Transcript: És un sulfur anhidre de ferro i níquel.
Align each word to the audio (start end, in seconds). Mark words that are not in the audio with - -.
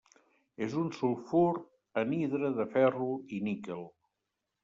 És 0.67 0.71
un 0.83 0.87
sulfur 0.99 1.43
anhidre 2.03 2.51
de 2.61 2.67
ferro 2.77 3.09
i 3.37 3.43
níquel. 3.49 3.87